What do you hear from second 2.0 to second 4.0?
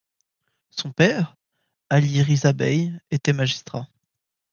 Riza Bey, était magistrat.